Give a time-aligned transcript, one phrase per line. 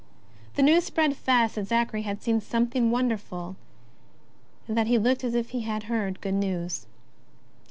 [0.55, 3.55] The news spread fast that Zachary had seen something wonderful,
[4.67, 6.87] and that he looked as if he had heard good news.